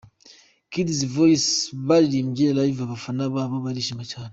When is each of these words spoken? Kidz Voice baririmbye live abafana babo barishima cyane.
Kidz 0.71 0.99
Voice 1.13 1.49
baririmbye 1.87 2.47
live 2.57 2.79
abafana 2.87 3.23
babo 3.33 3.55
barishima 3.65 4.03
cyane. 4.11 4.29